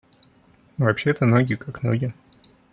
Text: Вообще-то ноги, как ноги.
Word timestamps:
Вообще-то 0.79 1.27
ноги, 1.27 1.53
как 1.53 1.83
ноги. 1.83 2.11